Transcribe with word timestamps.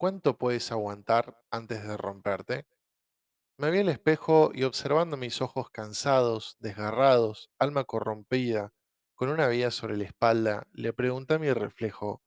¿Cuánto 0.00 0.38
puedes 0.38 0.72
aguantar 0.72 1.42
antes 1.50 1.86
de 1.86 1.94
romperte? 1.98 2.66
Me 3.58 3.70
vi 3.70 3.80
al 3.80 3.90
espejo 3.90 4.50
y 4.54 4.64
observando 4.64 5.18
mis 5.18 5.42
ojos 5.42 5.68
cansados, 5.68 6.56
desgarrados, 6.58 7.50
alma 7.58 7.84
corrompida, 7.84 8.72
con 9.14 9.28
una 9.28 9.46
vía 9.48 9.70
sobre 9.70 9.98
la 9.98 10.04
espalda, 10.04 10.66
le 10.72 10.94
pregunté 10.94 11.34
a 11.34 11.38
mi 11.38 11.52
reflejo, 11.52 12.22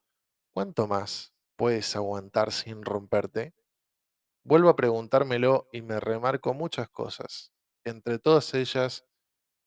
¿cuánto 0.52 0.86
más 0.86 1.34
puedes 1.56 1.96
aguantar 1.96 2.52
sin 2.52 2.84
romperte? 2.84 3.54
Vuelvo 4.44 4.68
a 4.68 4.76
preguntármelo 4.76 5.68
y 5.72 5.82
me 5.82 6.00
remarco 6.00 6.54
muchas 6.54 6.88
cosas. 6.90 7.52
Entre 7.84 8.20
todas 8.20 8.54
ellas, 8.54 9.04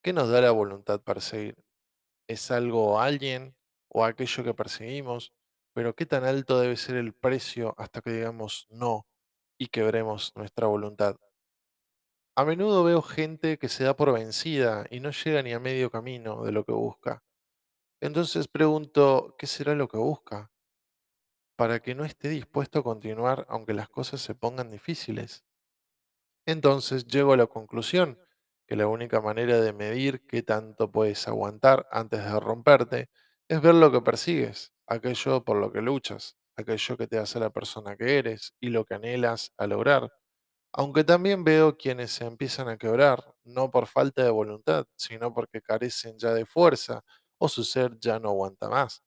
¿qué 0.03 0.13
nos 0.13 0.29
da 0.29 0.41
la 0.41 0.51
voluntad 0.51 1.01
para 1.01 1.21
seguir? 1.21 1.63
¿Es 2.27 2.51
algo 2.51 2.93
o 2.93 2.99
alguien 2.99 3.57
o 3.89 4.05
aquello 4.05 4.43
que 4.43 4.53
perseguimos? 4.53 5.33
Pero 5.77 5.93
¿qué 5.93 6.07
tan 6.07 6.23
alto 6.23 6.59
debe 6.59 6.75
ser 6.75 6.95
el 6.95 7.13
precio 7.13 7.75
hasta 7.77 8.01
que 8.01 8.09
digamos 8.09 8.65
no 8.71 9.05
y 9.59 9.67
quebremos 9.67 10.31
nuestra 10.35 10.65
voluntad? 10.65 11.17
A 12.35 12.45
menudo 12.45 12.83
veo 12.83 13.03
gente 13.03 13.59
que 13.59 13.69
se 13.69 13.83
da 13.83 13.95
por 13.95 14.11
vencida 14.11 14.87
y 14.89 15.01
no 15.01 15.11
llega 15.11 15.43
ni 15.43 15.53
a 15.53 15.59
medio 15.59 15.91
camino 15.91 16.43
de 16.43 16.51
lo 16.51 16.63
que 16.63 16.71
busca. 16.71 17.23
Entonces 18.01 18.47
pregunto, 18.47 19.35
¿qué 19.37 19.45
será 19.45 19.75
lo 19.75 19.87
que 19.87 19.97
busca? 19.97 20.51
Para 21.55 21.79
que 21.79 21.93
no 21.93 22.05
esté 22.05 22.29
dispuesto 22.29 22.79
a 22.79 22.83
continuar 22.83 23.45
aunque 23.47 23.75
las 23.75 23.87
cosas 23.87 24.19
se 24.19 24.33
pongan 24.33 24.71
difíciles. 24.71 25.45
Entonces 26.47 27.05
llego 27.05 27.33
a 27.33 27.37
la 27.37 27.45
conclusión 27.45 28.19
que 28.65 28.75
la 28.75 28.87
única 28.87 29.21
manera 29.21 29.61
de 29.61 29.73
medir 29.73 30.25
qué 30.25 30.41
tanto 30.41 30.91
puedes 30.91 31.27
aguantar 31.27 31.87
antes 31.91 32.25
de 32.25 32.39
romperte 32.39 33.11
es 33.47 33.61
ver 33.61 33.75
lo 33.75 33.91
que 33.91 34.01
persigues, 34.01 34.73
aquello 34.87 35.43
por 35.43 35.57
lo 35.57 35.71
que 35.71 35.81
luchas, 35.81 36.37
aquello 36.57 36.97
que 36.97 37.07
te 37.07 37.17
hace 37.19 37.39
la 37.39 37.49
persona 37.51 37.95
que 37.97 38.17
eres 38.17 38.53
y 38.59 38.69
lo 38.69 38.85
que 38.85 38.95
anhelas 38.95 39.53
a 39.57 39.67
lograr. 39.67 40.11
Aunque 40.73 41.03
también 41.03 41.43
veo 41.43 41.77
quienes 41.77 42.11
se 42.11 42.25
empiezan 42.25 42.69
a 42.69 42.77
quebrar, 42.77 43.35
no 43.45 43.71
por 43.71 43.87
falta 43.87 44.23
de 44.23 44.31
voluntad, 44.31 44.85
sino 44.97 45.33
porque 45.33 45.61
carecen 45.61 46.17
ya 46.19 46.33
de 46.33 46.45
fuerza 46.45 47.03
o 47.39 47.49
su 47.49 47.63
ser 47.63 47.97
ya 47.99 48.19
no 48.19 48.29
aguanta 48.29 48.69
más. 48.69 49.03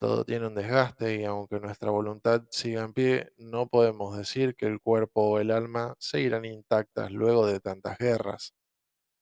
Todo 0.00 0.24
tiene 0.24 0.46
un 0.46 0.54
desgaste 0.54 1.16
y 1.16 1.24
aunque 1.24 1.60
nuestra 1.60 1.90
voluntad 1.90 2.42
siga 2.50 2.82
en 2.82 2.92
pie, 2.94 3.32
no 3.38 3.68
podemos 3.68 4.16
decir 4.16 4.56
que 4.56 4.66
el 4.66 4.80
cuerpo 4.80 5.22
o 5.22 5.38
el 5.38 5.50
alma 5.50 5.94
seguirán 5.98 6.44
intactas 6.46 7.10
luego 7.12 7.46
de 7.46 7.60
tantas 7.60 7.98
guerras. 7.98 8.54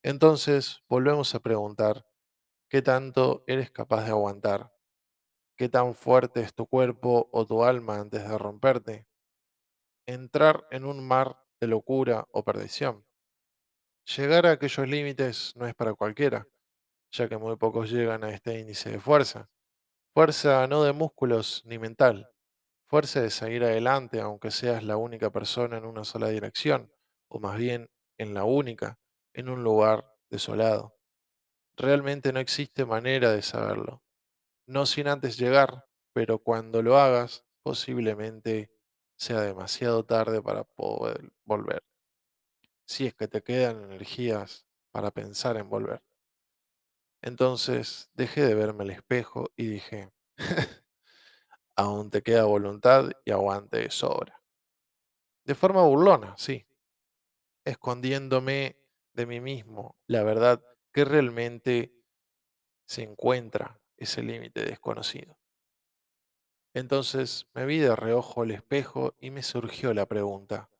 Entonces, 0.03 0.81
volvemos 0.89 1.35
a 1.35 1.41
preguntar, 1.41 2.07
¿qué 2.71 2.83
tanto 2.83 3.45
eres 3.47 3.71
capaz 3.71 4.05
de 4.05 4.11
aguantar? 4.11 4.73
¿Qué 5.59 5.69
tan 5.69 5.97
fuerte 5.97 6.41
es 6.41 6.55
tu 6.55 6.69
cuerpo 6.69 7.29
o 7.33 7.45
tu 7.45 7.65
alma 7.65 7.99
antes 7.99 8.23
de 8.23 8.39
romperte? 8.39 9.09
Entrar 10.07 10.69
en 10.71 10.85
un 10.85 11.05
mar 11.05 11.37
de 11.61 11.67
locura 11.67 12.29
o 12.31 12.45
perdición. 12.45 13.05
Llegar 14.17 14.47
a 14.47 14.53
aquellos 14.53 14.87
límites 14.87 15.55
no 15.57 15.67
es 15.67 15.75
para 15.75 15.95
cualquiera, 15.95 16.47
ya 17.11 17.29
que 17.29 17.39
muy 17.39 17.57
pocos 17.57 17.91
llegan 17.91 18.23
a 18.23 18.31
este 18.31 18.61
índice 18.61 18.91
de 18.93 19.01
fuerza. 19.01 19.51
Fuerza 20.15 20.65
no 20.69 20.85
de 20.85 20.93
músculos 20.93 21.65
ni 21.65 21.77
mental, 21.81 22.31
fuerza 22.87 23.21
de 23.21 23.31
seguir 23.31 23.65
adelante 23.65 24.21
aunque 24.21 24.53
seas 24.53 24.85
la 24.85 24.97
única 24.97 25.31
persona 25.31 25.79
en 25.79 25.87
una 25.87 26.05
sola 26.05 26.29
dirección, 26.29 26.93
o 27.29 27.41
más 27.41 27.59
bien 27.59 27.91
en 28.17 28.33
la 28.33 28.45
única, 28.45 29.01
en 29.35 29.49
un 29.49 29.65
lugar 29.65 30.05
desolado. 30.31 30.95
Realmente 31.77 32.33
no 32.33 32.39
existe 32.39 32.87
manera 32.87 33.33
de 33.33 33.43
saberlo, 33.43 34.05
no 34.69 34.85
sin 34.85 35.09
antes 35.09 35.39
llegar, 35.39 35.87
pero 36.13 36.39
cuando 36.39 36.83
lo 36.83 36.99
hagas, 36.99 37.45
posiblemente 37.63 38.71
sea 39.17 39.41
demasiado 39.41 40.05
tarde 40.05 40.43
para 40.43 40.65
poder 40.65 41.33
volver, 41.45 41.83
si 42.85 43.07
es 43.07 43.15
que 43.15 43.29
te 43.29 43.43
quedan 43.43 43.83
energías 43.83 44.67
para 44.91 45.11
pensar 45.11 45.57
en 45.57 45.71
volver. 45.71 46.03
Entonces 47.23 48.11
dejé 48.13 48.43
de 48.45 48.55
verme 48.55 48.85
al 48.85 48.91
espejo 48.91 49.51
y 49.57 49.67
dije, 49.67 50.13
aún 51.75 52.11
te 52.11 52.23
queda 52.23 52.45
voluntad 52.45 53.11
y 53.25 53.31
aguante 53.31 53.79
de 53.79 53.91
sobra. 53.91 54.43
De 55.45 55.55
forma 55.55 55.83
burlona, 55.83 56.37
sí, 56.37 56.67
escondiéndome 57.65 58.77
de 59.15 59.25
mí 59.27 59.41
mismo 59.41 59.97
la 60.07 60.23
verdad 60.23 60.63
que 60.93 61.07
realmente 61.07 61.95
se 62.87 63.03
encuentra 63.03 63.81
ese 63.99 64.23
límite 64.23 64.65
desconocido. 64.65 65.39
Entonces 66.75 67.47
me 67.55 67.67
vi 67.67 67.79
de 67.79 67.95
reojo 67.95 68.43
al 68.43 68.51
espejo 68.51 69.15
y 69.21 69.31
me 69.31 69.43
surgió 69.43 69.93
la 69.95 70.07
pregunta, 70.07 70.71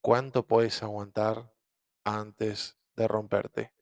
¿cuánto 0.00 0.46
puedes 0.46 0.82
aguantar 0.82 1.52
antes 2.04 2.76
de 2.96 3.08
romperte? 3.08 3.72